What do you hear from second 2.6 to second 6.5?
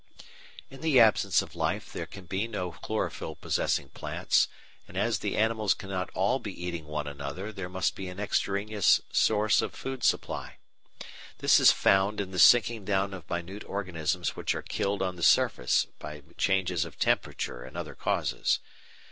chlorophyll possessing plants, and as the animals cannot all